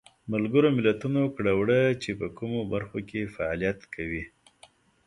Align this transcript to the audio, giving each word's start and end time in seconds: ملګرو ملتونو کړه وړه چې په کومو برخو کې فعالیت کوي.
ملګرو 0.31 0.69
ملتونو 0.77 1.21
کړه 1.35 1.51
وړه 1.59 1.81
چې 2.01 2.11
په 2.19 2.27
کومو 2.37 2.59
برخو 2.73 2.99
کې 3.09 3.31
فعالیت 3.35 3.79
کوي. 3.93 4.23